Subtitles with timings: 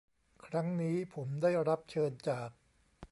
[0.47, 2.49] ครั้งนี้ผมได้รับเชิญจาก